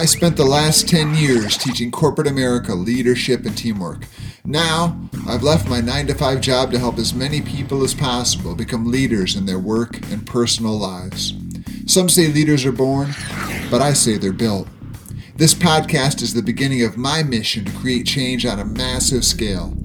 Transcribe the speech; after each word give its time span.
I 0.00 0.06
spent 0.06 0.38
the 0.38 0.46
last 0.46 0.88
10 0.88 1.14
years 1.14 1.58
teaching 1.58 1.90
corporate 1.90 2.26
America 2.26 2.72
leadership 2.74 3.44
and 3.44 3.54
teamwork. 3.54 4.06
Now, 4.46 4.98
I've 5.28 5.42
left 5.42 5.68
my 5.68 5.82
9 5.82 6.06
to 6.06 6.14
5 6.14 6.40
job 6.40 6.72
to 6.72 6.78
help 6.78 6.96
as 6.96 7.12
many 7.12 7.42
people 7.42 7.84
as 7.84 7.92
possible 7.92 8.54
become 8.54 8.90
leaders 8.90 9.36
in 9.36 9.44
their 9.44 9.58
work 9.58 9.96
and 10.10 10.26
personal 10.26 10.78
lives. 10.78 11.34
Some 11.84 12.08
say 12.08 12.28
leaders 12.28 12.64
are 12.64 12.72
born, 12.72 13.10
but 13.70 13.82
I 13.82 13.92
say 13.92 14.16
they're 14.16 14.32
built. 14.32 14.68
This 15.36 15.52
podcast 15.52 16.22
is 16.22 16.32
the 16.32 16.40
beginning 16.40 16.82
of 16.82 16.96
my 16.96 17.22
mission 17.22 17.66
to 17.66 17.76
create 17.76 18.06
change 18.06 18.46
on 18.46 18.58
a 18.58 18.64
massive 18.64 19.22
scale. 19.22 19.76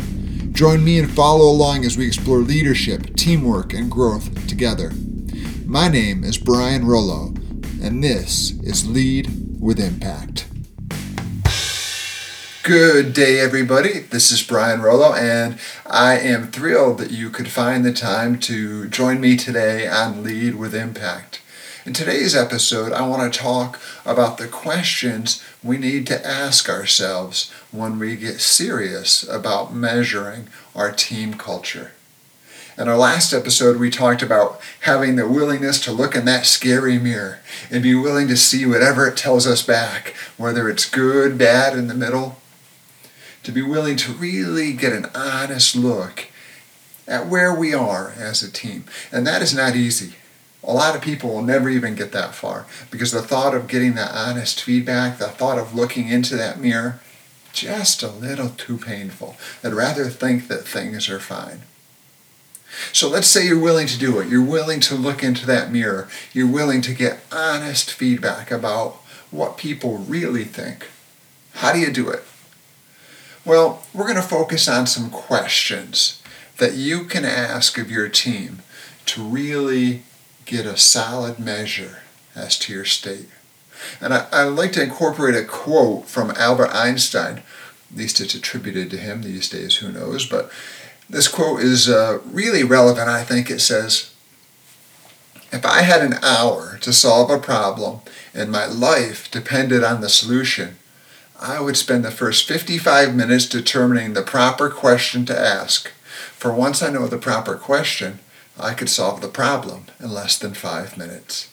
Join 0.53 0.81
me 0.81 0.97
and 0.97 1.11
follow 1.11 1.43
along 1.43 1.83
as 1.83 1.97
we 1.97 2.07
explore 2.07 2.37
leadership, 2.37 3.17
teamwork, 3.17 3.73
and 3.73 3.91
growth 3.91 4.47
together. 4.47 4.93
My 5.65 5.89
name 5.89 6.23
is 6.23 6.37
Brian 6.37 6.87
Rollo, 6.87 7.33
and 7.81 8.01
this 8.01 8.51
is 8.63 8.89
Lead 8.89 9.44
with 9.65 9.79
impact. 9.79 10.47
Good 12.61 13.13
day, 13.13 13.39
everybody. 13.39 14.01
This 14.01 14.31
is 14.31 14.43
Brian 14.43 14.83
Rollo, 14.83 15.15
and 15.15 15.57
I 15.87 16.19
am 16.19 16.51
thrilled 16.51 16.99
that 16.99 17.09
you 17.09 17.31
could 17.31 17.47
find 17.47 17.83
the 17.83 17.91
time 17.91 18.37
to 18.41 18.87
join 18.89 19.19
me 19.19 19.35
today 19.35 19.87
on 19.87 20.23
Lead 20.23 20.53
with 20.53 20.75
Impact. 20.75 21.41
In 21.83 21.93
today's 21.93 22.35
episode, 22.35 22.93
I 22.93 23.07
want 23.07 23.33
to 23.33 23.39
talk 23.39 23.79
about 24.05 24.37
the 24.37 24.47
questions 24.47 25.43
we 25.63 25.79
need 25.79 26.05
to 26.07 26.23
ask 26.23 26.69
ourselves 26.69 27.51
when 27.71 27.97
we 27.97 28.17
get 28.17 28.41
serious 28.41 29.27
about 29.27 29.73
measuring 29.73 30.47
our 30.75 30.91
team 30.91 31.33
culture. 31.33 31.93
In 32.77 32.89
our 32.89 32.97
last 32.97 33.31
episode, 33.31 33.77
we 33.77 33.89
talked 33.89 34.21
about 34.21 34.59
having 34.81 35.15
the 35.15 35.29
willingness 35.29 35.79
to 35.81 35.93
look 35.93 36.13
in 36.13 36.25
that 36.25 36.45
scary 36.45 36.99
mirror 36.99 37.39
and 37.71 37.81
be 37.81 37.95
willing 37.95 38.27
to 38.27 38.35
see 38.35 38.65
whatever 38.65 39.07
it 39.07 39.15
tells 39.15 39.47
us 39.47 39.63
back, 39.63 40.13
whether 40.35 40.67
it's 40.67 40.89
good, 40.89 41.37
bad, 41.37 41.77
in 41.77 41.87
the 41.87 41.93
middle. 41.93 42.37
To 43.43 43.53
be 43.53 43.61
willing 43.61 43.95
to 43.97 44.11
really 44.11 44.73
get 44.73 44.91
an 44.91 45.05
honest 45.15 45.77
look 45.77 46.27
at 47.07 47.27
where 47.27 47.55
we 47.55 47.73
are 47.73 48.13
as 48.17 48.43
a 48.43 48.51
team. 48.51 48.83
And 49.09 49.25
that 49.25 49.41
is 49.41 49.55
not 49.55 49.77
easy. 49.77 50.15
A 50.61 50.73
lot 50.73 50.97
of 50.97 51.01
people 51.01 51.29
will 51.29 51.43
never 51.43 51.69
even 51.69 51.95
get 51.95 52.11
that 52.11 52.35
far 52.35 52.65
because 52.91 53.13
the 53.13 53.21
thought 53.21 53.55
of 53.55 53.69
getting 53.69 53.93
that 53.93 54.13
honest 54.13 54.61
feedback, 54.61 55.17
the 55.17 55.27
thought 55.29 55.59
of 55.59 55.75
looking 55.75 56.09
into 56.09 56.35
that 56.35 56.59
mirror, 56.59 56.99
just 57.53 58.03
a 58.03 58.09
little 58.09 58.49
too 58.49 58.77
painful. 58.77 59.37
I'd 59.63 59.73
rather 59.73 60.09
think 60.09 60.49
that 60.49 60.67
things 60.67 61.07
are 61.07 61.21
fine. 61.21 61.61
So 62.95 63.09
let's 63.09 63.27
say 63.27 63.45
you're 63.45 63.59
willing 63.59 63.87
to 63.87 63.99
do 63.99 64.21
it. 64.21 64.29
You're 64.29 64.41
willing 64.41 64.79
to 64.79 64.95
look 64.95 65.21
into 65.21 65.45
that 65.47 65.69
mirror. 65.69 66.07
You're 66.31 66.47
willing 66.47 66.81
to 66.83 66.93
get 66.93 67.25
honest 67.29 67.91
feedback 67.91 68.51
about 68.51 68.93
what 69.31 69.57
people 69.57 69.97
really 69.97 70.45
think. 70.45 70.87
How 71.55 71.73
do 71.73 71.79
you 71.79 71.91
do 71.91 72.07
it? 72.09 72.23
Well, 73.43 73.83
we're 73.93 74.05
going 74.05 74.15
to 74.15 74.21
focus 74.21 74.69
on 74.69 74.87
some 74.87 75.09
questions 75.09 76.23
that 76.55 76.75
you 76.75 77.03
can 77.03 77.25
ask 77.25 77.77
of 77.77 77.91
your 77.91 78.07
team 78.07 78.59
to 79.07 79.21
really 79.21 80.03
get 80.45 80.65
a 80.65 80.77
solid 80.77 81.37
measure 81.37 81.97
as 82.33 82.57
to 82.59 82.71
your 82.71 82.85
state. 82.85 83.27
And 83.99 84.13
I, 84.13 84.27
I 84.31 84.43
like 84.43 84.71
to 84.71 84.83
incorporate 84.83 85.35
a 85.35 85.43
quote 85.43 86.05
from 86.05 86.31
Albert 86.37 86.69
Einstein. 86.73 87.39
At 87.91 87.97
least 87.97 88.21
it's 88.21 88.35
attributed 88.35 88.89
to 88.91 88.97
him 88.97 89.21
these 89.21 89.49
days, 89.49 89.75
who 89.75 89.91
knows? 89.91 90.25
But 90.25 90.49
this 91.09 91.27
quote 91.27 91.61
is 91.61 91.87
uh, 91.87 92.19
really 92.25 92.63
relevant. 92.63 93.07
I 93.07 93.23
think 93.23 93.49
it 93.49 93.59
says, 93.59 94.13
If 95.51 95.65
I 95.65 95.81
had 95.81 96.01
an 96.01 96.15
hour 96.23 96.77
to 96.81 96.91
solve 96.91 97.29
a 97.29 97.37
problem 97.37 98.01
and 98.33 98.51
my 98.51 98.65
life 98.65 99.29
depended 99.29 99.83
on 99.83 100.01
the 100.01 100.09
solution, 100.09 100.77
I 101.39 101.59
would 101.59 101.77
spend 101.77 102.03
the 102.03 102.11
first 102.11 102.47
55 102.47 103.13
minutes 103.13 103.45
determining 103.45 104.13
the 104.13 104.21
proper 104.21 104.69
question 104.69 105.25
to 105.27 105.39
ask. 105.39 105.91
For 106.33 106.51
once 106.53 106.81
I 106.81 106.89
know 106.89 107.07
the 107.07 107.17
proper 107.17 107.55
question, 107.55 108.19
I 108.59 108.73
could 108.73 108.89
solve 108.89 109.21
the 109.21 109.27
problem 109.27 109.85
in 109.99 110.11
less 110.11 110.37
than 110.37 110.53
five 110.53 110.97
minutes. 110.97 111.49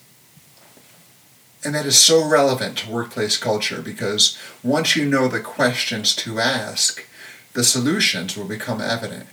And 1.64 1.74
that 1.74 1.86
is 1.86 1.98
so 1.98 2.26
relevant 2.26 2.78
to 2.78 2.90
workplace 2.90 3.36
culture 3.36 3.82
because 3.82 4.38
once 4.62 4.96
you 4.96 5.04
know 5.04 5.28
the 5.28 5.40
questions 5.40 6.16
to 6.16 6.40
ask, 6.40 7.04
the 7.52 7.64
solutions 7.64 8.36
will 8.36 8.46
become 8.46 8.80
evident. 8.80 9.26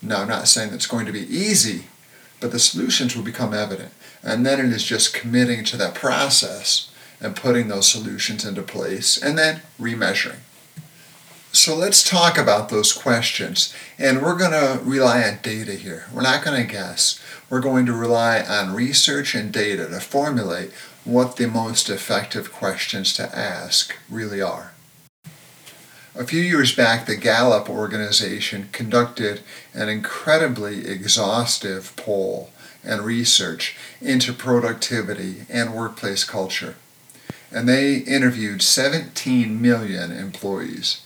Now, 0.00 0.22
I'm 0.22 0.28
not 0.28 0.48
saying 0.48 0.72
it's 0.72 0.86
going 0.86 1.06
to 1.06 1.12
be 1.12 1.26
easy, 1.26 1.84
but 2.40 2.52
the 2.52 2.58
solutions 2.58 3.16
will 3.16 3.24
become 3.24 3.52
evident. 3.52 3.92
And 4.22 4.46
then 4.46 4.60
it 4.60 4.72
is 4.72 4.84
just 4.84 5.14
committing 5.14 5.64
to 5.64 5.76
that 5.76 5.94
process 5.94 6.90
and 7.20 7.34
putting 7.34 7.68
those 7.68 7.88
solutions 7.88 8.44
into 8.44 8.62
place 8.62 9.20
and 9.20 9.36
then 9.36 9.62
remeasuring. 9.80 10.38
So 11.50 11.74
let's 11.74 12.08
talk 12.08 12.38
about 12.38 12.68
those 12.68 12.92
questions. 12.92 13.74
And 13.98 14.22
we're 14.22 14.36
going 14.36 14.52
to 14.52 14.80
rely 14.84 15.22
on 15.22 15.38
data 15.42 15.72
here. 15.72 16.04
We're 16.12 16.22
not 16.22 16.44
going 16.44 16.60
to 16.60 16.72
guess. 16.72 17.20
We're 17.50 17.60
going 17.60 17.86
to 17.86 17.92
rely 17.92 18.40
on 18.40 18.74
research 18.74 19.34
and 19.34 19.52
data 19.52 19.88
to 19.88 20.00
formulate 20.00 20.70
what 21.04 21.36
the 21.36 21.48
most 21.48 21.88
effective 21.88 22.52
questions 22.52 23.12
to 23.14 23.36
ask 23.36 23.96
really 24.10 24.42
are. 24.42 24.72
A 26.14 26.24
few 26.24 26.40
years 26.40 26.74
back, 26.74 27.06
the 27.06 27.16
Gallup 27.16 27.68
organization 27.68 28.70
conducted 28.72 29.40
an 29.74 29.88
incredibly 29.88 30.86
exhaustive 30.88 31.94
poll 31.96 32.50
and 32.82 33.02
research 33.02 33.76
into 34.00 34.32
productivity 34.32 35.42
and 35.48 35.74
workplace 35.74 36.24
culture. 36.24 36.76
And 37.52 37.68
they 37.68 37.98
interviewed 37.98 38.62
17 38.62 39.60
million 39.60 40.10
employees 40.10 41.02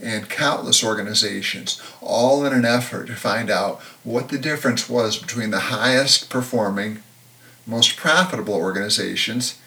and 0.00 0.28
countless 0.28 0.84
organizations, 0.84 1.80
all 2.00 2.44
in 2.44 2.52
an 2.52 2.64
effort 2.64 3.06
to 3.06 3.14
find 3.14 3.50
out 3.50 3.80
what 4.04 4.28
the 4.28 4.38
difference 4.38 4.88
was 4.88 5.18
between 5.18 5.50
the 5.50 5.60
highest 5.60 6.28
performing, 6.28 7.02
most 7.66 7.96
profitable 7.96 8.54
organizations 8.54 9.58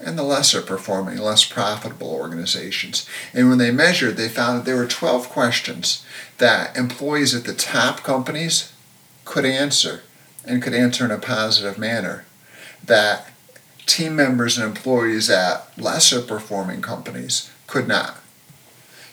and 0.00 0.16
the 0.16 0.22
lesser 0.22 0.62
performing, 0.62 1.18
less 1.18 1.44
profitable 1.44 2.10
organizations. 2.10 3.08
And 3.32 3.48
when 3.48 3.58
they 3.58 3.70
measured, 3.70 4.16
they 4.16 4.28
found 4.28 4.58
that 4.58 4.64
there 4.64 4.76
were 4.76 4.86
12 4.86 5.28
questions 5.28 6.04
that 6.38 6.76
employees 6.76 7.34
at 7.34 7.44
the 7.44 7.54
top 7.54 8.02
companies 8.02 8.72
could 9.24 9.44
answer 9.44 10.02
and 10.44 10.62
could 10.62 10.74
answer 10.74 11.04
in 11.04 11.10
a 11.10 11.18
positive 11.18 11.78
manner 11.78 12.24
that 12.84 13.30
team 13.86 14.14
members 14.14 14.56
and 14.56 14.66
employees 14.66 15.28
at 15.28 15.66
lesser 15.78 16.20
performing 16.20 16.80
companies 16.80 17.50
could 17.66 17.88
not. 17.88 18.18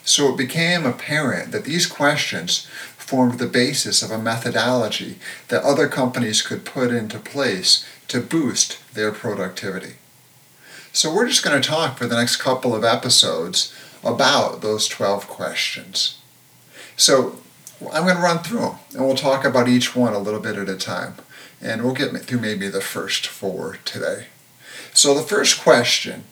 So 0.04 0.32
it 0.32 0.38
became 0.38 0.86
apparent 0.86 1.50
that 1.50 1.64
these 1.64 1.86
questions 1.86 2.68
formed 2.96 3.38
the 3.38 3.46
basis 3.46 4.02
of 4.02 4.10
a 4.10 4.18
methodology 4.18 5.18
that 5.48 5.64
other 5.64 5.88
companies 5.88 6.42
could 6.42 6.64
put 6.64 6.92
into 6.92 7.18
place 7.18 7.84
to 8.08 8.20
boost 8.20 8.78
their 8.94 9.10
productivity. 9.10 9.94
So 10.96 11.12
we're 11.12 11.28
just 11.28 11.44
going 11.44 11.60
to 11.60 11.68
talk 11.68 11.98
for 11.98 12.06
the 12.06 12.16
next 12.16 12.36
couple 12.36 12.74
of 12.74 12.82
episodes 12.82 13.70
about 14.02 14.62
those 14.62 14.88
12 14.88 15.28
questions. 15.28 16.16
So 16.96 17.36
I'm 17.92 18.04
going 18.04 18.16
to 18.16 18.22
run 18.22 18.38
through 18.38 18.60
them 18.60 18.76
and 18.94 19.06
we'll 19.06 19.14
talk 19.14 19.44
about 19.44 19.68
each 19.68 19.94
one 19.94 20.14
a 20.14 20.18
little 20.18 20.40
bit 20.40 20.56
at 20.56 20.70
a 20.70 20.76
time. 20.76 21.16
And 21.60 21.82
we'll 21.82 21.92
get 21.92 22.16
through 22.20 22.40
maybe 22.40 22.68
the 22.68 22.80
first 22.80 23.26
four 23.26 23.76
today. 23.84 24.28
So 24.94 25.12
the 25.12 25.20
first 25.20 25.60
question 25.60 26.24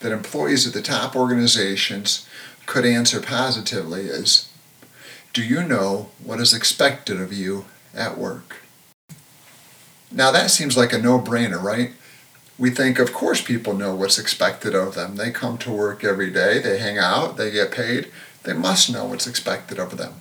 that 0.00 0.12
employees 0.12 0.66
at 0.66 0.74
the 0.74 0.82
top 0.82 1.16
organizations 1.16 2.28
could 2.66 2.84
answer 2.84 3.22
positively 3.22 4.02
is 4.02 4.50
Do 5.32 5.42
you 5.42 5.62
know 5.62 6.10
what 6.22 6.40
is 6.40 6.52
expected 6.52 7.18
of 7.18 7.32
you 7.32 7.64
at 7.94 8.18
work? 8.18 8.56
Now 10.10 10.30
that 10.30 10.50
seems 10.50 10.76
like 10.76 10.92
a 10.92 10.98
no 10.98 11.18
brainer, 11.18 11.62
right? 11.62 11.92
We 12.62 12.70
think, 12.70 13.00
of 13.00 13.12
course, 13.12 13.42
people 13.42 13.74
know 13.74 13.92
what's 13.92 14.20
expected 14.20 14.72
of 14.72 14.94
them. 14.94 15.16
They 15.16 15.32
come 15.32 15.58
to 15.58 15.72
work 15.72 16.04
every 16.04 16.30
day, 16.30 16.60
they 16.60 16.78
hang 16.78 16.96
out, 16.96 17.36
they 17.36 17.50
get 17.50 17.72
paid. 17.72 18.08
They 18.44 18.52
must 18.52 18.88
know 18.88 19.06
what's 19.06 19.26
expected 19.26 19.80
of 19.80 19.96
them. 19.96 20.14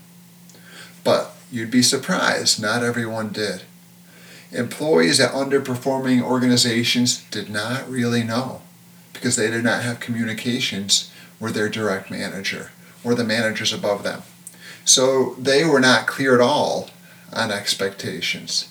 But 1.04 1.36
you'd 1.52 1.70
be 1.70 1.84
surprised, 1.84 2.60
not 2.60 2.82
everyone 2.82 3.30
did. 3.30 3.62
Employees 4.52 5.20
at 5.20 5.34
underperforming 5.34 6.24
organizations 6.24 7.24
did 7.30 7.48
not 7.48 7.88
really 7.88 8.24
know 8.24 8.64
because 9.14 9.36
they 9.36 9.52
did 9.52 9.64
not 9.64 9.84
have 9.84 10.00
communications 10.00 11.12
with 11.40 11.54
their 11.54 11.70
direct 11.70 12.10
manager 12.10 12.72
or 13.04 13.14
the 13.14 13.24
managers 13.24 13.72
above 13.72 14.02
them. 14.02 14.24
So 14.84 15.36
they 15.36 15.64
were 15.64 15.80
not 15.80 16.08
clear 16.08 16.34
at 16.34 16.42
all 16.42 16.90
on 17.32 17.52
expectations. 17.52 18.68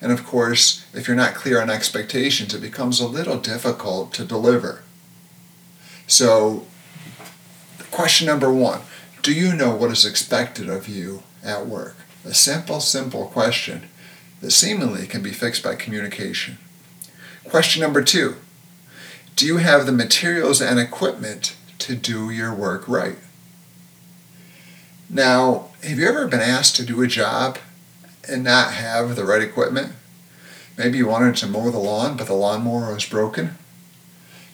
And 0.00 0.12
of 0.12 0.24
course, 0.24 0.84
if 0.92 1.06
you're 1.08 1.16
not 1.16 1.34
clear 1.34 1.60
on 1.60 1.70
expectations, 1.70 2.54
it 2.54 2.60
becomes 2.60 3.00
a 3.00 3.06
little 3.06 3.38
difficult 3.38 4.12
to 4.14 4.24
deliver. 4.24 4.82
So, 6.06 6.66
question 7.90 8.26
number 8.26 8.52
one 8.52 8.82
Do 9.22 9.32
you 9.32 9.54
know 9.54 9.74
what 9.74 9.90
is 9.90 10.04
expected 10.04 10.68
of 10.68 10.88
you 10.88 11.22
at 11.42 11.66
work? 11.66 11.96
A 12.24 12.34
simple, 12.34 12.80
simple 12.80 13.26
question 13.26 13.88
that 14.40 14.50
seemingly 14.50 15.06
can 15.06 15.22
be 15.22 15.30
fixed 15.30 15.62
by 15.62 15.74
communication. 15.74 16.58
Question 17.44 17.82
number 17.82 18.02
two 18.02 18.36
Do 19.34 19.46
you 19.46 19.58
have 19.58 19.86
the 19.86 19.92
materials 19.92 20.60
and 20.60 20.78
equipment 20.78 21.56
to 21.78 21.94
do 21.94 22.30
your 22.30 22.54
work 22.54 22.86
right? 22.86 23.18
Now, 25.08 25.68
have 25.84 25.98
you 25.98 26.08
ever 26.08 26.26
been 26.26 26.40
asked 26.40 26.74
to 26.76 26.84
do 26.84 27.00
a 27.02 27.06
job 27.06 27.58
and 28.28 28.44
not 28.44 28.72
have 28.72 29.16
the 29.16 29.24
right 29.24 29.42
equipment? 29.42 29.92
Maybe 30.76 30.98
you 30.98 31.06
wanted 31.06 31.36
to 31.36 31.46
mow 31.46 31.70
the 31.70 31.78
lawn, 31.78 32.16
but 32.16 32.26
the 32.26 32.34
lawnmower 32.34 32.92
was 32.92 33.04
broken. 33.04 33.56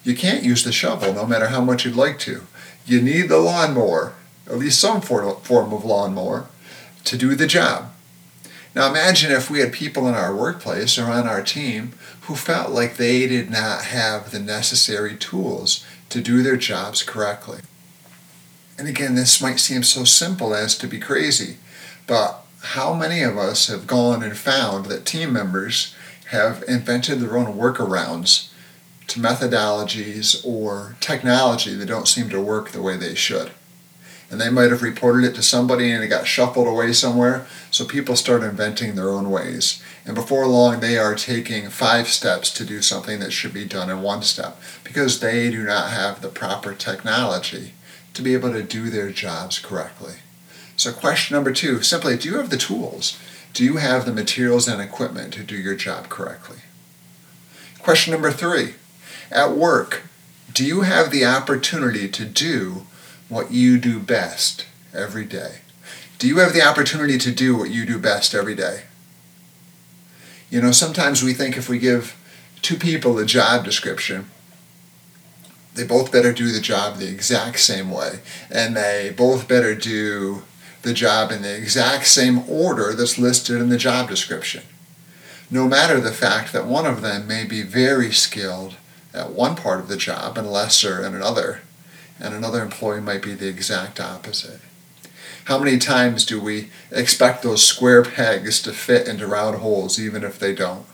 You 0.03 0.15
can't 0.15 0.43
use 0.43 0.63
the 0.63 0.71
shovel 0.71 1.13
no 1.13 1.25
matter 1.25 1.47
how 1.47 1.61
much 1.61 1.85
you'd 1.85 1.95
like 1.95 2.19
to. 2.19 2.43
You 2.85 3.01
need 3.01 3.29
the 3.29 3.37
lawnmower, 3.37 4.13
at 4.47 4.57
least 4.57 4.79
some 4.79 5.01
form 5.01 5.73
of 5.73 5.85
lawnmower, 5.85 6.47
to 7.05 7.17
do 7.17 7.35
the 7.35 7.47
job. 7.47 7.91
Now 8.75 8.89
imagine 8.89 9.31
if 9.31 9.49
we 9.49 9.59
had 9.59 9.71
people 9.71 10.07
in 10.07 10.15
our 10.15 10.35
workplace 10.35 10.97
or 10.97 11.05
on 11.05 11.27
our 11.27 11.43
team 11.43 11.93
who 12.21 12.35
felt 12.35 12.71
like 12.71 12.97
they 12.97 13.27
did 13.27 13.49
not 13.49 13.83
have 13.85 14.31
the 14.31 14.39
necessary 14.39 15.15
tools 15.15 15.85
to 16.09 16.21
do 16.21 16.41
their 16.41 16.57
jobs 16.57 17.03
correctly. 17.03 17.59
And 18.77 18.87
again, 18.87 19.15
this 19.15 19.41
might 19.41 19.59
seem 19.59 19.83
so 19.83 20.03
simple 20.03 20.55
as 20.55 20.77
to 20.79 20.87
be 20.87 20.99
crazy, 20.99 21.57
but 22.07 22.42
how 22.63 22.93
many 22.93 23.21
of 23.21 23.37
us 23.37 23.67
have 23.67 23.87
gone 23.87 24.23
and 24.23 24.37
found 24.37 24.87
that 24.87 25.05
team 25.05 25.33
members 25.33 25.95
have 26.27 26.63
invented 26.67 27.19
their 27.19 27.37
own 27.37 27.57
workarounds 27.57 28.49
to 29.07 29.19
methodologies 29.19 30.45
or 30.45 30.95
technology 30.99 31.75
that 31.75 31.85
don't 31.85 32.07
seem 32.07 32.29
to 32.29 32.41
work 32.41 32.71
the 32.71 32.81
way 32.81 32.97
they 32.97 33.15
should? 33.15 33.51
and 34.33 34.41
they 34.41 34.49
might 34.49 34.71
have 34.71 34.81
reported 34.81 35.23
it 35.23 35.35
to 35.35 35.43
somebody 35.43 35.91
and 35.91 36.03
it 36.03 36.07
got 36.07 36.25
shuffled 36.25 36.67
away 36.67 36.91
somewhere. 36.91 37.45
So 37.69 37.85
people 37.85 38.15
start 38.15 38.41
inventing 38.41 38.95
their 38.95 39.11
own 39.11 39.29
ways. 39.29 39.79
And 40.05 40.15
before 40.15 40.47
long, 40.47 40.79
they 40.79 40.97
are 40.97 41.13
taking 41.13 41.69
five 41.69 42.07
steps 42.07 42.51
to 42.55 42.65
do 42.65 42.81
something 42.81 43.19
that 43.19 43.31
should 43.31 43.53
be 43.53 43.65
done 43.65 43.91
in 43.91 44.01
one 44.01 44.23
step 44.23 44.59
because 44.83 45.19
they 45.19 45.51
do 45.51 45.63
not 45.63 45.91
have 45.91 46.21
the 46.21 46.29
proper 46.29 46.73
technology 46.73 47.73
to 48.15 48.23
be 48.23 48.33
able 48.33 48.51
to 48.53 48.63
do 48.63 48.89
their 48.89 49.11
jobs 49.11 49.59
correctly. 49.59 50.15
So, 50.75 50.91
question 50.91 51.35
number 51.35 51.51
two 51.51 51.81
simply 51.81 52.17
do 52.17 52.29
you 52.29 52.37
have 52.37 52.49
the 52.49 52.57
tools? 52.57 53.17
Do 53.53 53.63
you 53.63 53.77
have 53.77 54.05
the 54.05 54.13
materials 54.13 54.67
and 54.67 54.81
equipment 54.81 55.33
to 55.33 55.43
do 55.43 55.55
your 55.55 55.75
job 55.75 56.09
correctly? 56.09 56.57
Question 57.79 58.11
number 58.13 58.31
three 58.31 58.75
at 59.31 59.51
work, 59.51 60.03
do 60.53 60.65
you 60.65 60.81
have 60.81 61.11
the 61.11 61.25
opportunity 61.25 62.07
to 62.07 62.25
do 62.25 62.85
what 63.29 63.51
you 63.51 63.77
do 63.77 63.99
best 63.99 64.65
every 64.93 65.25
day? 65.25 65.59
Do 66.19 66.27
you 66.27 66.37
have 66.37 66.53
the 66.53 66.61
opportunity 66.61 67.17
to 67.17 67.31
do 67.31 67.57
what 67.57 67.71
you 67.71 67.85
do 67.85 67.97
best 67.97 68.33
every 68.33 68.55
day? 68.55 68.83
You 70.49 70.61
know, 70.61 70.71
sometimes 70.71 71.23
we 71.23 71.33
think 71.33 71.57
if 71.57 71.67
we 71.67 71.79
give 71.79 72.15
two 72.61 72.77
people 72.77 73.17
a 73.17 73.25
job 73.25 73.65
description, 73.65 74.29
they 75.73 75.83
both 75.83 76.11
better 76.11 76.31
do 76.31 76.51
the 76.51 76.61
job 76.61 76.97
the 76.97 77.09
exact 77.09 77.59
same 77.59 77.89
way, 77.89 78.19
and 78.51 78.77
they 78.77 79.13
both 79.17 79.47
better 79.47 79.73
do 79.73 80.43
the 80.83 80.93
job 80.93 81.31
in 81.31 81.41
the 81.41 81.55
exact 81.55 82.07
same 82.07 82.47
order 82.47 82.93
that's 82.93 83.17
listed 83.17 83.59
in 83.59 83.69
the 83.69 83.77
job 83.77 84.09
description. 84.09 84.63
No 85.49 85.67
matter 85.67 85.99
the 85.99 86.11
fact 86.11 86.53
that 86.53 86.65
one 86.65 86.85
of 86.85 87.01
them 87.01 87.27
may 87.27 87.45
be 87.45 87.61
very 87.61 88.11
skilled 88.11 88.75
at 89.13 89.31
one 89.31 89.55
part 89.55 89.79
of 89.79 89.87
the 89.87 89.97
job 89.97 90.37
and 90.37 90.51
lesser 90.51 91.05
in 91.05 91.13
another, 91.13 91.61
and 92.19 92.33
another 92.33 92.61
employee 92.61 93.01
might 93.01 93.21
be 93.21 93.33
the 93.33 93.47
exact 93.47 93.99
opposite. 93.99 94.59
How 95.45 95.59
many 95.59 95.77
times 95.77 96.25
do 96.25 96.39
we 96.39 96.69
expect 96.91 97.43
those 97.43 97.65
square 97.65 98.03
pegs 98.03 98.61
to 98.61 98.71
fit 98.71 99.07
into 99.07 99.27
round 99.27 99.57
holes 99.57 99.99
even 99.99 100.23
if 100.23 100.39
they 100.39 100.55
don't? 100.55 100.85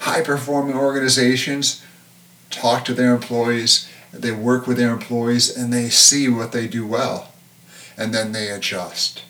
High 0.00 0.22
performing 0.22 0.76
organizations 0.76 1.82
talk 2.50 2.84
to 2.84 2.94
their 2.94 3.14
employees, 3.14 3.88
they 4.12 4.32
work 4.32 4.66
with 4.66 4.76
their 4.76 4.90
employees, 4.90 5.56
and 5.56 5.72
they 5.72 5.88
see 5.88 6.28
what 6.28 6.52
they 6.52 6.66
do 6.66 6.86
well, 6.86 7.32
and 7.96 8.14
then 8.14 8.32
they 8.32 8.48
adjust. 8.48 9.22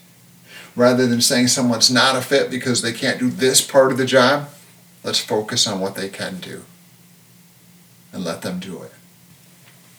Rather 0.76 1.06
than 1.06 1.20
saying 1.20 1.48
someone's 1.48 1.90
not 1.90 2.16
a 2.16 2.20
fit 2.20 2.50
because 2.50 2.82
they 2.82 2.92
can't 2.92 3.20
do 3.20 3.30
this 3.30 3.60
part 3.60 3.92
of 3.92 3.98
the 3.98 4.06
job, 4.06 4.48
let's 5.02 5.20
focus 5.20 5.66
on 5.66 5.80
what 5.80 5.94
they 5.94 6.08
can 6.08 6.38
do 6.40 6.64
and 8.12 8.24
let 8.24 8.42
them 8.42 8.58
do 8.58 8.82
it 8.82 8.92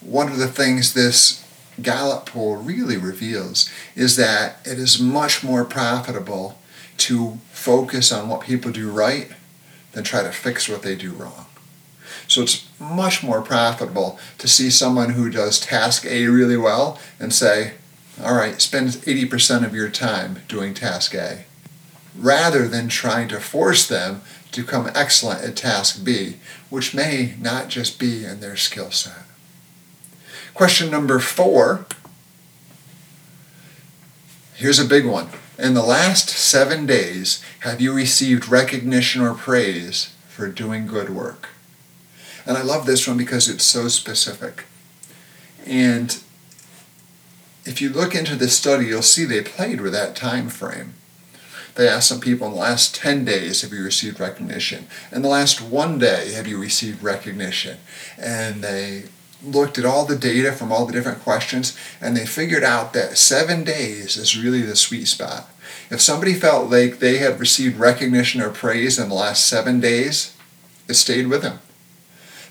one 0.06 0.30
of 0.30 0.38
the 0.38 0.48
things 0.48 0.94
this 0.94 1.44
Gallup 1.82 2.26
poll 2.26 2.56
really 2.56 2.96
reveals 2.96 3.70
is 3.94 4.16
that 4.16 4.58
it 4.64 4.78
is 4.78 5.00
much 5.00 5.44
more 5.44 5.64
profitable 5.64 6.58
to 6.96 7.38
focus 7.50 8.10
on 8.10 8.28
what 8.28 8.40
people 8.40 8.72
do 8.72 8.90
right 8.90 9.30
than 9.92 10.04
try 10.04 10.22
to 10.22 10.32
fix 10.32 10.68
what 10.68 10.82
they 10.82 10.94
do 10.94 11.12
wrong. 11.12 11.46
So 12.28 12.42
it's 12.42 12.66
much 12.80 13.22
more 13.22 13.42
profitable 13.42 14.18
to 14.38 14.48
see 14.48 14.70
someone 14.70 15.10
who 15.10 15.28
does 15.28 15.60
task 15.60 16.06
A 16.06 16.26
really 16.26 16.56
well 16.56 16.98
and 17.20 17.32
say, 17.32 17.72
all 18.22 18.34
right, 18.34 18.60
spend 18.60 18.88
80% 18.88 19.64
of 19.64 19.74
your 19.74 19.90
time 19.90 20.40
doing 20.48 20.72
task 20.72 21.14
A, 21.14 21.44
rather 22.16 22.66
than 22.66 22.88
trying 22.88 23.28
to 23.28 23.40
force 23.40 23.86
them 23.86 24.22
to 24.52 24.62
become 24.62 24.90
excellent 24.94 25.44
at 25.44 25.56
task 25.56 26.02
B, 26.02 26.36
which 26.70 26.94
may 26.94 27.34
not 27.40 27.68
just 27.68 27.98
be 27.98 28.24
in 28.24 28.40
their 28.40 28.56
skill 28.56 28.90
set. 28.90 29.24
Question 30.54 30.90
number 30.90 31.18
four. 31.18 31.84
Here's 34.54 34.78
a 34.78 34.86
big 34.86 35.04
one. 35.04 35.28
In 35.58 35.74
the 35.74 35.82
last 35.82 36.30
seven 36.30 36.86
days, 36.86 37.42
have 37.60 37.80
you 37.80 37.92
received 37.92 38.48
recognition 38.48 39.20
or 39.20 39.34
praise 39.34 40.14
for 40.28 40.48
doing 40.48 40.86
good 40.86 41.10
work? 41.10 41.50
And 42.46 42.56
I 42.56 42.62
love 42.62 42.86
this 42.86 43.06
one 43.06 43.18
because 43.18 43.48
it's 43.48 43.64
so 43.64 43.88
specific. 43.88 44.64
And 45.66 46.22
if 47.66 47.80
you 47.80 47.90
look 47.90 48.14
into 48.14 48.36
this 48.36 48.56
study, 48.56 48.86
you'll 48.86 49.02
see 49.02 49.24
they 49.24 49.42
played 49.42 49.80
with 49.80 49.92
that 49.92 50.14
time 50.14 50.48
frame. 50.48 50.94
They 51.74 51.88
asked 51.88 52.08
some 52.08 52.20
people 52.20 52.46
in 52.46 52.54
the 52.54 52.60
last 52.60 52.94
10 52.94 53.24
days, 53.24 53.60
have 53.60 53.72
you 53.72 53.84
received 53.84 54.18
recognition? 54.18 54.86
In 55.12 55.22
the 55.22 55.28
last 55.28 55.60
one 55.60 55.98
day, 55.98 56.32
have 56.32 56.46
you 56.46 56.58
received 56.58 57.02
recognition? 57.02 57.78
And 58.16 58.62
they 58.62 59.04
looked 59.42 59.76
at 59.78 59.84
all 59.84 60.06
the 60.06 60.16
data 60.16 60.52
from 60.52 60.72
all 60.72 60.86
the 60.86 60.92
different 60.92 61.22
questions 61.22 61.76
and 62.00 62.16
they 62.16 62.24
figured 62.24 62.64
out 62.64 62.94
that 62.94 63.18
seven 63.18 63.64
days 63.64 64.16
is 64.16 64.42
really 64.42 64.62
the 64.62 64.74
sweet 64.74 65.06
spot. 65.06 65.50
If 65.90 66.00
somebody 66.00 66.34
felt 66.34 66.70
like 66.70 66.98
they 66.98 67.18
had 67.18 67.38
received 67.38 67.78
recognition 67.78 68.40
or 68.40 68.50
praise 68.50 68.98
in 68.98 69.10
the 69.10 69.14
last 69.14 69.46
seven 69.46 69.78
days, 69.78 70.34
it 70.88 70.94
stayed 70.94 71.26
with 71.26 71.42
them. 71.42 71.58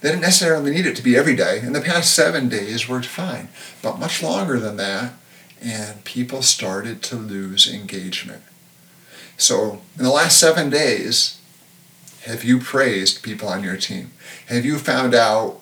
They 0.05 0.11
didn't 0.11 0.21
necessarily 0.21 0.69
need 0.69 0.85
it 0.85 0.95
to 0.97 1.01
be 1.01 1.17
every 1.17 1.35
day. 1.35 1.61
In 1.61 1.73
the 1.73 1.81
past 1.81 2.13
seven 2.13 2.47
days 2.47 2.87
worked 2.87 3.07
fine, 3.07 3.49
but 3.81 3.97
much 3.97 4.21
longer 4.21 4.59
than 4.59 4.77
that, 4.77 5.13
and 5.59 6.03
people 6.03 6.43
started 6.43 7.01
to 7.01 7.15
lose 7.15 7.67
engagement. 7.67 8.43
So, 9.35 9.81
in 9.97 10.03
the 10.03 10.11
last 10.11 10.39
seven 10.39 10.69
days, 10.69 11.41
have 12.25 12.43
you 12.43 12.59
praised 12.59 13.23
people 13.23 13.49
on 13.49 13.63
your 13.63 13.77
team? 13.77 14.11
Have 14.45 14.63
you 14.63 14.77
found 14.77 15.15
out 15.15 15.59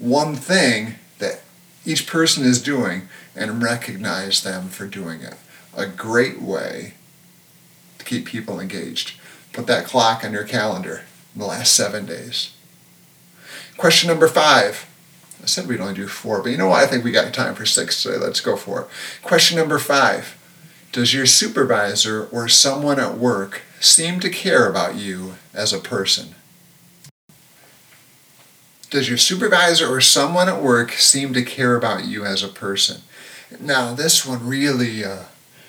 one 0.00 0.34
thing 0.34 0.96
that 1.20 1.42
each 1.84 2.08
person 2.08 2.44
is 2.44 2.60
doing 2.60 3.02
and 3.36 3.62
recognize 3.62 4.42
them 4.42 4.68
for 4.68 4.88
doing 4.88 5.20
it. 5.20 5.36
A 5.76 5.86
great 5.86 6.42
way 6.42 6.94
to 8.00 8.04
keep 8.04 8.26
people 8.26 8.58
engaged. 8.58 9.12
Put 9.52 9.68
that 9.68 9.86
clock 9.86 10.24
on 10.24 10.32
your 10.32 10.42
calendar 10.42 11.04
in 11.36 11.40
the 11.40 11.46
last 11.46 11.72
seven 11.72 12.04
days. 12.04 12.55
Question 13.76 14.08
number 14.08 14.28
five. 14.28 14.86
I 15.42 15.46
said 15.46 15.66
we'd 15.66 15.80
only 15.80 15.94
do 15.94 16.08
four, 16.08 16.42
but 16.42 16.50
you 16.50 16.56
know 16.56 16.68
what? 16.68 16.82
I 16.82 16.86
think 16.86 17.04
we 17.04 17.12
got 17.12 17.32
time 17.32 17.54
for 17.54 17.66
six, 17.66 18.02
today. 18.02 18.16
let's 18.16 18.40
go 18.40 18.56
for 18.56 18.82
it. 18.82 18.88
Question 19.22 19.58
number 19.58 19.78
five 19.78 20.36
Does 20.92 21.12
your 21.12 21.26
supervisor 21.26 22.26
or 22.26 22.48
someone 22.48 22.98
at 22.98 23.18
work 23.18 23.62
seem 23.80 24.18
to 24.20 24.30
care 24.30 24.68
about 24.68 24.96
you 24.96 25.34
as 25.54 25.72
a 25.72 25.78
person? 25.78 26.34
Does 28.88 29.08
your 29.08 29.18
supervisor 29.18 29.86
or 29.86 30.00
someone 30.00 30.48
at 30.48 30.62
work 30.62 30.92
seem 30.92 31.34
to 31.34 31.42
care 31.42 31.76
about 31.76 32.04
you 32.04 32.24
as 32.24 32.42
a 32.42 32.48
person? 32.48 33.02
Now, 33.60 33.94
this 33.94 34.24
one 34.24 34.46
really, 34.46 35.04
uh, 35.04 35.24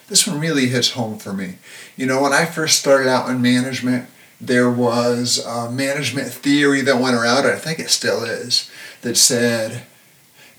this 0.07 0.25
one 0.25 0.39
really 0.39 0.67
hits 0.67 0.91
home 0.91 1.19
for 1.19 1.33
me. 1.33 1.57
You 1.95 2.05
know, 2.05 2.21
when 2.21 2.33
I 2.33 2.45
first 2.45 2.79
started 2.79 3.09
out 3.09 3.29
in 3.29 3.41
management, 3.41 4.07
there 4.39 4.69
was 4.69 5.43
a 5.45 5.71
management 5.71 6.29
theory 6.29 6.81
that 6.81 6.99
went 6.99 7.15
around, 7.15 7.45
I 7.45 7.55
think 7.55 7.79
it 7.79 7.89
still 7.89 8.23
is, 8.23 8.69
that 9.01 9.17
said 9.17 9.83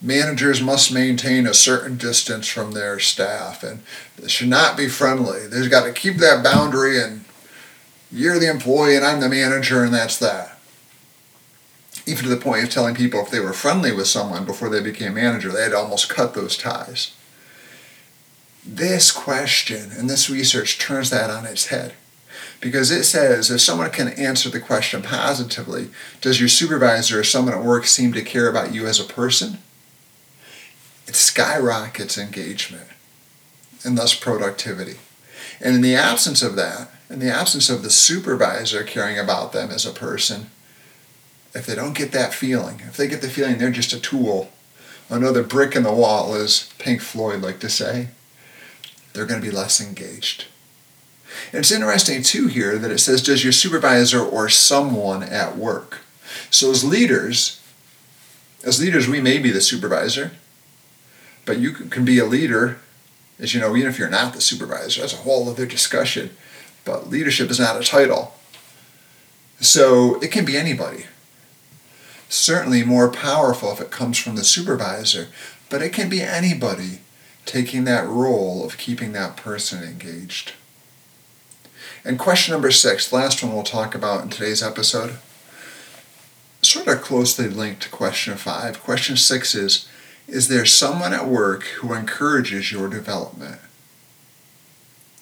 managers 0.00 0.60
must 0.60 0.92
maintain 0.92 1.46
a 1.46 1.54
certain 1.54 1.96
distance 1.96 2.48
from 2.48 2.72
their 2.72 2.98
staff 2.98 3.62
and 3.62 3.82
they 4.16 4.28
should 4.28 4.48
not 4.48 4.76
be 4.76 4.88
friendly. 4.88 5.46
They've 5.46 5.70
got 5.70 5.84
to 5.84 5.92
keep 5.92 6.16
that 6.16 6.44
boundary, 6.44 7.02
and 7.02 7.24
you're 8.10 8.38
the 8.38 8.50
employee 8.50 8.96
and 8.96 9.04
I'm 9.04 9.20
the 9.20 9.28
manager, 9.28 9.82
and 9.84 9.94
that's 9.94 10.18
that 10.18 10.58
even 12.08 12.24
to 12.24 12.30
the 12.30 12.36
point 12.40 12.64
of 12.64 12.70
telling 12.70 12.94
people 12.94 13.20
if 13.20 13.30
they 13.30 13.40
were 13.40 13.52
friendly 13.52 13.92
with 13.92 14.06
someone 14.06 14.44
before 14.44 14.68
they 14.70 14.80
became 14.80 15.14
manager, 15.14 15.52
they 15.52 15.62
had 15.62 15.74
almost 15.74 16.08
cut 16.08 16.34
those 16.34 16.56
ties. 16.56 17.12
This 18.64 19.10
question 19.10 19.90
and 19.92 20.08
this 20.08 20.30
research 20.30 20.78
turns 20.78 21.10
that 21.10 21.30
on 21.30 21.44
its 21.44 21.66
head 21.66 21.94
because 22.60 22.90
it 22.90 23.04
says 23.04 23.50
if 23.50 23.60
someone 23.60 23.90
can 23.90 24.08
answer 24.08 24.48
the 24.48 24.60
question 24.60 25.02
positively, 25.02 25.90
does 26.20 26.40
your 26.40 26.48
supervisor 26.48 27.20
or 27.20 27.24
someone 27.24 27.54
at 27.54 27.64
work 27.64 27.86
seem 27.86 28.12
to 28.12 28.22
care 28.22 28.48
about 28.48 28.74
you 28.74 28.86
as 28.86 28.98
a 28.98 29.04
person? 29.04 29.58
It 31.06 31.14
skyrockets 31.14 32.18
engagement 32.18 32.88
and 33.84 33.96
thus 33.96 34.14
productivity. 34.14 34.96
And 35.60 35.76
in 35.76 35.80
the 35.80 35.94
absence 35.94 36.42
of 36.42 36.56
that, 36.56 36.90
in 37.08 37.20
the 37.20 37.32
absence 37.32 37.70
of 37.70 37.82
the 37.82 37.90
supervisor 37.90 38.84
caring 38.84 39.18
about 39.18 39.52
them 39.52 39.70
as 39.70 39.86
a 39.86 39.92
person, 39.92 40.50
if 41.54 41.66
they 41.66 41.74
don't 41.74 41.96
get 41.96 42.12
that 42.12 42.34
feeling, 42.34 42.80
if 42.86 42.96
they 42.96 43.08
get 43.08 43.22
the 43.22 43.28
feeling 43.28 43.58
they're 43.58 43.70
just 43.70 43.92
a 43.92 44.00
tool, 44.00 44.50
another 45.08 45.42
brick 45.42 45.74
in 45.74 45.82
the 45.82 45.92
wall, 45.92 46.34
as 46.34 46.70
Pink 46.78 47.00
Floyd 47.00 47.40
like 47.40 47.58
to 47.60 47.70
say, 47.70 48.08
they're 49.12 49.26
going 49.26 49.40
to 49.40 49.46
be 49.46 49.54
less 49.54 49.80
engaged. 49.80 50.44
And 51.52 51.60
it's 51.60 51.72
interesting 51.72 52.22
too 52.22 52.48
here 52.48 52.78
that 52.78 52.90
it 52.90 52.98
says, 52.98 53.22
does 53.22 53.42
your 53.42 53.52
supervisor 53.52 54.20
or 54.20 54.48
someone 54.48 55.22
at 55.22 55.56
work? 55.56 55.98
So 56.50 56.70
as 56.70 56.84
leaders, 56.84 57.60
as 58.64 58.80
leaders, 58.80 59.08
we 59.08 59.20
may 59.20 59.38
be 59.38 59.50
the 59.50 59.60
supervisor, 59.60 60.32
but 61.44 61.58
you 61.58 61.72
can 61.72 62.04
be 62.04 62.18
a 62.18 62.26
leader, 62.26 62.78
as 63.38 63.54
you 63.54 63.60
know, 63.60 63.76
even 63.76 63.88
if 63.88 63.98
you're 63.98 64.10
not 64.10 64.34
the 64.34 64.40
supervisor. 64.40 65.00
That's 65.00 65.14
a 65.14 65.18
whole 65.18 65.48
other 65.48 65.66
discussion. 65.66 66.30
But 66.84 67.08
leadership 67.08 67.50
is 67.50 67.60
not 67.60 67.80
a 67.80 67.84
title. 67.84 68.34
So 69.60 70.20
it 70.20 70.30
can 70.30 70.44
be 70.44 70.56
anybody. 70.56 71.06
Certainly 72.28 72.84
more 72.84 73.10
powerful 73.10 73.72
if 73.72 73.80
it 73.80 73.90
comes 73.90 74.18
from 74.18 74.36
the 74.36 74.44
supervisor, 74.44 75.28
but 75.70 75.82
it 75.82 75.92
can 75.92 76.08
be 76.08 76.20
anybody 76.20 77.00
taking 77.46 77.84
that 77.84 78.06
role 78.06 78.64
of 78.64 78.76
keeping 78.76 79.12
that 79.12 79.36
person 79.36 79.82
engaged. 79.82 80.52
And 82.04 82.18
question 82.18 82.52
number 82.52 82.70
six, 82.70 83.12
last 83.12 83.42
one 83.42 83.52
we'll 83.52 83.62
talk 83.62 83.94
about 83.94 84.22
in 84.22 84.30
today's 84.30 84.62
episode, 84.62 85.18
sort 86.62 86.86
of 86.86 87.02
closely 87.02 87.48
linked 87.48 87.82
to 87.82 87.88
question 87.88 88.36
five. 88.36 88.82
Question 88.82 89.16
six 89.16 89.54
is 89.54 89.88
Is 90.26 90.48
there 90.48 90.64
someone 90.64 91.12
at 91.12 91.26
work 91.26 91.64
who 91.64 91.92
encourages 91.92 92.72
your 92.72 92.88
development? 92.88 93.60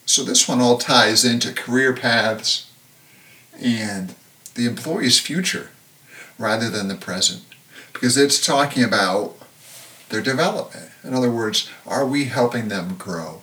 So 0.05 0.23
this 0.23 0.49
one 0.49 0.61
all 0.61 0.79
ties 0.79 1.25
into 1.25 1.53
career 1.53 1.93
paths 1.93 2.71
and 3.61 4.15
the 4.55 4.67
employee's 4.67 5.19
future 5.19 5.71
rather 6.39 6.71
than 6.71 6.89
the 6.89 6.95
present 6.95 7.43
because 7.93 8.17
it's 8.17 8.45
talking 8.45 8.85
about 8.85 9.35
their 10.11 10.21
development. 10.21 10.91
In 11.03 11.15
other 11.15 11.31
words, 11.31 11.69
are 11.87 12.07
we 12.07 12.27
helping 12.27 12.69
them 12.69 12.97
grow? 12.97 13.41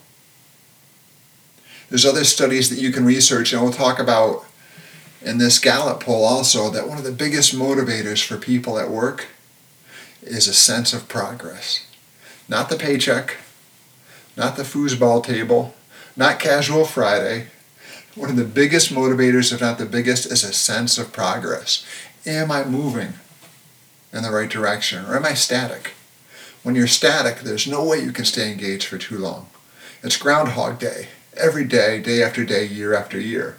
There's 1.89 2.05
other 2.05 2.23
studies 2.23 2.69
that 2.69 2.79
you 2.79 2.91
can 2.91 3.05
research, 3.05 3.53
and 3.53 3.61
we'll 3.61 3.71
talk 3.71 3.99
about 3.99 4.45
in 5.21 5.37
this 5.37 5.59
Gallup 5.59 6.01
poll 6.01 6.25
also 6.25 6.69
that 6.69 6.87
one 6.87 6.97
of 6.97 7.03
the 7.03 7.11
biggest 7.11 7.55
motivators 7.55 8.25
for 8.25 8.37
people 8.37 8.77
at 8.77 8.89
work 8.89 9.27
is 10.21 10.47
a 10.47 10.53
sense 10.53 10.93
of 10.93 11.07
progress. 11.07 11.85
Not 12.47 12.69
the 12.69 12.75
paycheck, 12.75 13.37
not 14.35 14.57
the 14.57 14.63
foosball 14.63 15.23
table, 15.23 15.75
not 16.15 16.39
casual 16.39 16.85
Friday. 16.85 17.47
One 18.15 18.29
of 18.29 18.35
the 18.35 18.43
biggest 18.43 18.91
motivators, 18.93 19.51
if 19.51 19.61
not 19.61 19.77
the 19.77 19.85
biggest, 19.85 20.25
is 20.25 20.43
a 20.43 20.53
sense 20.53 20.97
of 20.97 21.13
progress. 21.13 21.85
Am 22.25 22.51
I 22.51 22.63
moving 22.63 23.13
in 24.11 24.23
the 24.23 24.31
right 24.31 24.49
direction 24.49 25.05
or 25.05 25.15
am 25.15 25.25
I 25.25 25.33
static? 25.33 25.91
When 26.61 26.75
you're 26.75 26.87
static, 26.87 27.39
there's 27.39 27.67
no 27.67 27.83
way 27.83 27.99
you 27.99 28.11
can 28.11 28.25
stay 28.25 28.51
engaged 28.51 28.87
for 28.87 28.97
too 28.97 29.17
long. 29.17 29.47
It's 30.01 30.17
Groundhog 30.17 30.79
Day 30.79 31.07
every 31.37 31.65
day, 31.65 32.01
day 32.01 32.23
after 32.23 32.43
day, 32.43 32.65
year 32.65 32.93
after 32.93 33.19
year. 33.19 33.57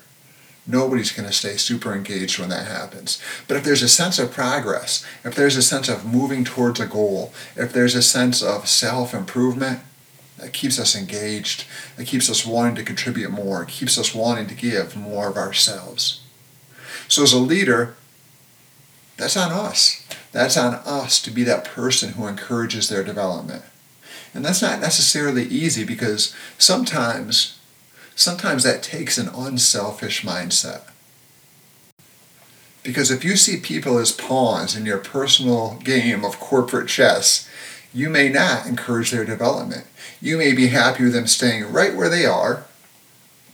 Nobody's 0.66 1.12
going 1.12 1.28
to 1.28 1.34
stay 1.34 1.56
super 1.56 1.92
engaged 1.92 2.38
when 2.38 2.48
that 2.48 2.66
happens. 2.66 3.20
But 3.46 3.58
if 3.58 3.64
there's 3.64 3.82
a 3.82 3.88
sense 3.88 4.18
of 4.18 4.32
progress, 4.32 5.04
if 5.22 5.34
there's 5.34 5.56
a 5.56 5.62
sense 5.62 5.88
of 5.88 6.06
moving 6.06 6.42
towards 6.44 6.80
a 6.80 6.86
goal, 6.86 7.32
if 7.54 7.72
there's 7.72 7.94
a 7.94 8.02
sense 8.02 8.42
of 8.42 8.66
self 8.66 9.12
improvement, 9.12 9.80
that 10.38 10.52
keeps 10.52 10.78
us 10.78 10.96
engaged, 10.96 11.64
that 11.96 12.06
keeps 12.06 12.28
us 12.28 12.44
wanting 12.44 12.74
to 12.74 12.82
contribute 12.82 13.30
more, 13.30 13.62
it 13.62 13.68
keeps 13.68 13.96
us 13.98 14.14
wanting 14.14 14.46
to 14.48 14.54
give 14.54 14.96
more 14.96 15.28
of 15.28 15.36
ourselves. 15.36 16.20
So, 17.08 17.22
as 17.22 17.32
a 17.32 17.38
leader, 17.38 17.94
that's 19.16 19.36
on 19.36 19.52
us. 19.52 20.06
That's 20.32 20.56
on 20.56 20.74
us 20.74 21.22
to 21.22 21.30
be 21.30 21.44
that 21.44 21.64
person 21.64 22.12
who 22.12 22.26
encourages 22.26 22.88
their 22.88 23.04
development. 23.04 23.62
And 24.34 24.44
that's 24.44 24.62
not 24.62 24.80
necessarily 24.80 25.44
easy 25.44 25.84
because 25.84 26.34
sometimes 26.58 27.58
sometimes 28.14 28.62
that 28.62 28.82
takes 28.82 29.18
an 29.18 29.28
unselfish 29.28 30.22
mindset. 30.22 30.82
Because 32.82 33.10
if 33.10 33.24
you 33.24 33.36
see 33.36 33.56
people 33.56 33.98
as 33.98 34.12
pawns 34.12 34.76
in 34.76 34.84
your 34.84 34.98
personal 34.98 35.78
game 35.82 36.24
of 36.24 36.38
corporate 36.38 36.88
chess, 36.88 37.48
you 37.94 38.10
may 38.10 38.28
not 38.28 38.66
encourage 38.66 39.10
their 39.10 39.24
development. 39.24 39.86
You 40.20 40.36
may 40.36 40.52
be 40.52 40.68
happy 40.68 41.04
with 41.04 41.14
them 41.14 41.26
staying 41.26 41.72
right 41.72 41.94
where 41.94 42.10
they 42.10 42.26
are 42.26 42.64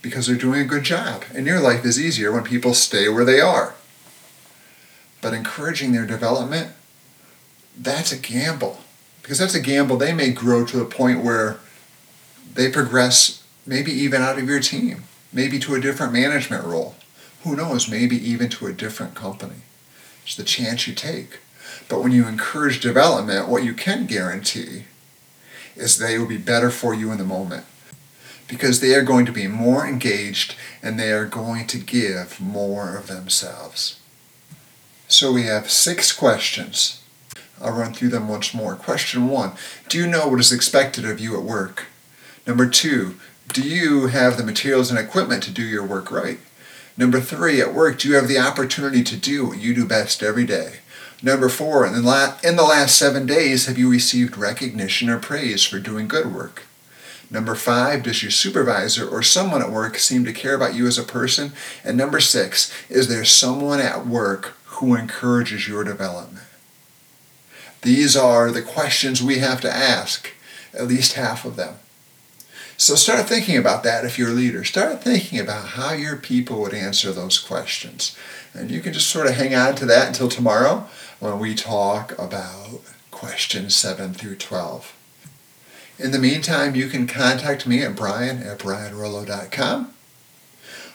because 0.01 0.27
they're 0.27 0.35
doing 0.35 0.61
a 0.61 0.65
good 0.65 0.83
job. 0.83 1.23
And 1.33 1.45
your 1.45 1.59
life 1.59 1.85
is 1.85 1.99
easier 1.99 2.31
when 2.31 2.43
people 2.43 2.73
stay 2.73 3.07
where 3.07 3.25
they 3.25 3.39
are. 3.39 3.75
But 5.21 5.33
encouraging 5.33 5.91
their 5.91 6.07
development, 6.07 6.73
that's 7.77 8.11
a 8.11 8.17
gamble. 8.17 8.81
Because 9.21 9.37
that's 9.37 9.55
a 9.55 9.61
gamble. 9.61 9.97
They 9.97 10.13
may 10.13 10.31
grow 10.31 10.65
to 10.65 10.77
the 10.77 10.85
point 10.85 11.23
where 11.23 11.59
they 12.53 12.69
progress 12.69 13.40
maybe 13.65 13.91
even 13.91 14.21
out 14.21 14.39
of 14.39 14.47
your 14.47 14.59
team, 14.59 15.03
maybe 15.31 15.59
to 15.59 15.75
a 15.75 15.81
different 15.81 16.13
management 16.13 16.65
role. 16.65 16.95
Who 17.43 17.55
knows, 17.55 17.89
maybe 17.89 18.17
even 18.17 18.49
to 18.49 18.67
a 18.67 18.73
different 18.73 19.15
company. 19.15 19.61
It's 20.23 20.35
the 20.35 20.43
chance 20.43 20.87
you 20.87 20.93
take. 20.93 21.39
But 21.89 22.01
when 22.01 22.11
you 22.11 22.27
encourage 22.27 22.79
development, 22.79 23.47
what 23.47 23.63
you 23.63 23.73
can 23.73 24.05
guarantee 24.05 24.83
is 25.75 25.97
they 25.97 26.17
will 26.17 26.27
be 26.27 26.37
better 26.37 26.69
for 26.69 26.93
you 26.93 27.11
in 27.11 27.17
the 27.17 27.23
moment 27.23 27.65
because 28.47 28.81
they 28.81 28.93
are 28.93 29.03
going 29.03 29.25
to 29.25 29.31
be 29.31 29.47
more 29.47 29.87
engaged 29.87 30.55
and 30.83 30.99
they 30.99 31.11
are 31.11 31.25
going 31.25 31.65
to 31.67 31.77
give 31.77 32.39
more 32.41 32.97
of 32.97 33.07
themselves. 33.07 33.99
So 35.07 35.31
we 35.31 35.43
have 35.43 35.71
six 35.71 36.11
questions. 36.11 37.01
I'll 37.61 37.77
run 37.77 37.93
through 37.93 38.09
them 38.09 38.27
once 38.27 38.53
more. 38.53 38.75
Question 38.75 39.27
one 39.27 39.53
Do 39.87 39.97
you 39.97 40.07
know 40.07 40.27
what 40.27 40.39
is 40.39 40.51
expected 40.51 41.05
of 41.05 41.19
you 41.19 41.37
at 41.37 41.43
work? 41.43 41.85
Number 42.45 42.67
two, 42.67 43.15
do 43.53 43.61
you 43.61 44.07
have 44.07 44.37
the 44.37 44.43
materials 44.43 44.89
and 44.89 44.99
equipment 44.99 45.43
to 45.43 45.51
do 45.51 45.63
your 45.63 45.85
work 45.85 46.11
right? 46.11 46.39
Number 46.97 47.19
three, 47.19 47.61
at 47.61 47.73
work, 47.73 47.99
do 47.99 48.09
you 48.09 48.15
have 48.15 48.27
the 48.27 48.37
opportunity 48.37 49.03
to 49.03 49.17
do 49.17 49.47
what 49.47 49.59
you 49.59 49.73
do 49.73 49.85
best 49.85 50.21
every 50.21 50.45
day? 50.45 50.79
Number 51.23 51.49
four, 51.49 51.85
in 51.85 51.93
the, 51.93 52.35
in 52.43 52.55
the 52.55 52.63
last 52.63 52.97
seven 52.97 53.25
days, 53.25 53.67
have 53.67 53.77
you 53.77 53.89
received 53.89 54.37
recognition 54.37 55.09
or 55.09 55.19
praise 55.19 55.63
for 55.63 55.79
doing 55.79 56.07
good 56.07 56.33
work? 56.33 56.63
Number 57.29 57.55
five, 57.55 58.03
does 58.03 58.21
your 58.21 58.31
supervisor 58.31 59.07
or 59.07 59.23
someone 59.23 59.61
at 59.61 59.71
work 59.71 59.97
seem 59.97 60.25
to 60.25 60.33
care 60.33 60.55
about 60.55 60.75
you 60.75 60.85
as 60.87 60.97
a 60.97 61.03
person? 61.03 61.53
And 61.83 61.95
number 61.95 62.19
six, 62.19 62.73
is 62.89 63.07
there 63.07 63.23
someone 63.23 63.79
at 63.79 64.05
work 64.05 64.53
who 64.65 64.95
encourages 64.95 65.67
your 65.67 65.83
development? 65.83 66.45
These 67.83 68.17
are 68.17 68.51
the 68.51 68.61
questions 68.61 69.23
we 69.23 69.37
have 69.39 69.61
to 69.61 69.73
ask, 69.73 70.29
at 70.73 70.87
least 70.87 71.13
half 71.13 71.45
of 71.45 71.55
them. 71.55 71.75
So 72.81 72.95
start 72.95 73.27
thinking 73.29 73.57
about 73.57 73.83
that 73.83 74.05
if 74.05 74.17
you're 74.17 74.31
a 74.31 74.33
leader. 74.33 74.63
Start 74.63 75.03
thinking 75.03 75.37
about 75.37 75.67
how 75.67 75.93
your 75.93 76.15
people 76.15 76.59
would 76.61 76.73
answer 76.73 77.11
those 77.11 77.37
questions. 77.37 78.17
And 78.55 78.71
you 78.71 78.81
can 78.81 78.91
just 78.91 79.07
sort 79.07 79.27
of 79.27 79.35
hang 79.35 79.53
on 79.53 79.75
to 79.75 79.85
that 79.85 80.07
until 80.07 80.27
tomorrow 80.27 80.87
when 81.19 81.37
we 81.37 81.53
talk 81.53 82.17
about 82.17 82.81
questions 83.11 83.75
7 83.75 84.15
through 84.15 84.37
12. 84.37 84.97
In 85.99 86.09
the 86.09 86.17
meantime, 86.17 86.73
you 86.73 86.87
can 86.87 87.05
contact 87.05 87.67
me 87.67 87.83
at 87.83 87.95
brian 87.95 88.41
at 88.41 88.57
brianrollo.com 88.57 89.93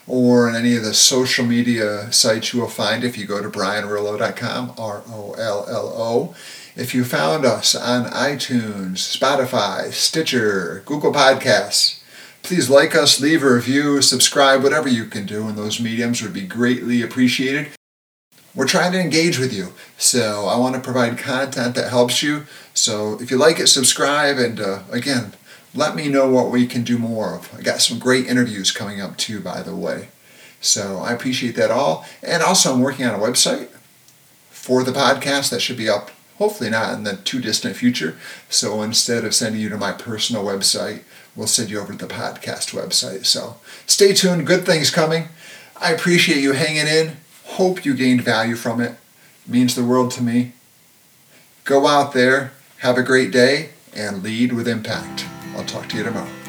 or 0.07 0.49
in 0.49 0.55
any 0.55 0.75
of 0.75 0.83
the 0.83 0.93
social 0.93 1.45
media 1.45 2.11
sites 2.11 2.53
you 2.53 2.59
will 2.59 2.67
find 2.67 3.05
if 3.05 3.17
you 3.17 3.25
go 3.25 3.41
to 3.41 3.49
brianrollo.com, 3.49 4.73
R 4.77 5.03
O 5.07 5.35
L 5.37 5.65
L 5.69 5.93
O. 5.95 6.35
If 6.77 6.93
you 6.93 7.05
found 7.05 7.43
us 7.43 7.73
on 7.73 8.05
iTunes, 8.11 8.97
Spotify, 8.97 9.91
Stitcher, 9.91 10.83
Google 10.85 11.11
Podcasts, 11.11 12.03
please 12.43 12.69
like 12.69 12.95
us, 12.95 13.19
leave 13.19 13.41
a 13.41 13.51
review, 13.51 13.99
subscribe, 14.03 14.61
whatever 14.61 14.87
you 14.87 15.05
can 15.05 15.25
do 15.25 15.49
in 15.49 15.55
those 15.55 15.79
mediums 15.79 16.21
would 16.21 16.33
be 16.33 16.45
greatly 16.45 17.01
appreciated. 17.01 17.69
We're 18.53 18.67
trying 18.67 18.91
to 18.91 18.99
engage 18.99 19.39
with 19.39 19.51
you, 19.51 19.73
so 19.97 20.45
I 20.45 20.59
want 20.59 20.75
to 20.75 20.79
provide 20.79 21.17
content 21.17 21.73
that 21.73 21.89
helps 21.89 22.21
you. 22.21 22.45
So 22.75 23.19
if 23.19 23.31
you 23.31 23.37
like 23.37 23.59
it, 23.59 23.69
subscribe, 23.69 24.37
and 24.37 24.59
uh, 24.59 24.83
again, 24.91 25.33
let 25.73 25.95
me 25.95 26.09
know 26.09 26.29
what 26.29 26.51
we 26.51 26.67
can 26.67 26.83
do 26.83 26.99
more 26.99 27.33
of. 27.33 27.51
I 27.57 27.63
got 27.63 27.81
some 27.81 27.97
great 27.97 28.27
interviews 28.27 28.69
coming 28.69 29.01
up 29.01 29.17
too, 29.17 29.41
by 29.41 29.63
the 29.63 29.75
way. 29.75 30.09
So 30.61 30.99
I 30.99 31.11
appreciate 31.11 31.55
that 31.55 31.71
all. 31.71 32.05
And 32.21 32.43
also, 32.43 32.71
I'm 32.71 32.81
working 32.81 33.07
on 33.07 33.19
a 33.19 33.23
website 33.23 33.69
for 34.51 34.83
the 34.83 34.91
podcast 34.91 35.49
that 35.49 35.61
should 35.63 35.77
be 35.77 35.89
up 35.89 36.11
hopefully 36.37 36.69
not 36.69 36.93
in 36.93 37.03
the 37.03 37.17
too 37.17 37.39
distant 37.39 37.75
future. 37.75 38.17
So 38.49 38.81
instead 38.81 39.25
of 39.25 39.35
sending 39.35 39.61
you 39.61 39.69
to 39.69 39.77
my 39.77 39.91
personal 39.91 40.43
website, 40.43 41.01
we'll 41.35 41.47
send 41.47 41.69
you 41.69 41.79
over 41.79 41.93
to 41.93 42.05
the 42.05 42.13
podcast 42.13 42.73
website. 42.73 43.25
So 43.25 43.57
stay 43.85 44.13
tuned, 44.13 44.47
good 44.47 44.65
things 44.65 44.89
coming. 44.89 45.29
I 45.79 45.91
appreciate 45.91 46.41
you 46.41 46.53
hanging 46.53 46.87
in. 46.87 47.17
Hope 47.45 47.85
you 47.85 47.95
gained 47.95 48.23
value 48.23 48.55
from 48.55 48.81
it. 48.81 48.95
it 49.45 49.51
means 49.51 49.75
the 49.75 49.83
world 49.83 50.11
to 50.11 50.23
me. 50.23 50.53
Go 51.63 51.87
out 51.87 52.13
there, 52.13 52.51
have 52.79 52.97
a 52.97 53.03
great 53.03 53.31
day, 53.31 53.69
and 53.95 54.23
lead 54.23 54.53
with 54.53 54.67
impact. 54.67 55.25
I'll 55.55 55.65
talk 55.65 55.89
to 55.89 55.97
you 55.97 56.03
tomorrow. 56.03 56.46